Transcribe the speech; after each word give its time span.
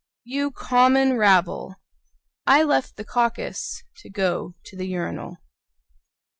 You 0.23 0.49
common 0.49 1.15
rabble! 1.15 1.75
I 2.47 2.63
left 2.63 2.95
the 2.97 3.03
caucus 3.03 3.83
To 3.97 4.09
go 4.09 4.55
to 4.65 4.75
the 4.75 4.87
urinal. 4.87 5.37